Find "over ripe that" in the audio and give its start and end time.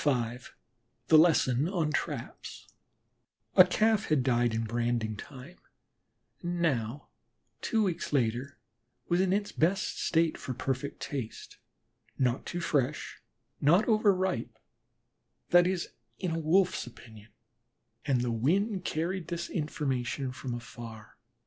13.87-15.67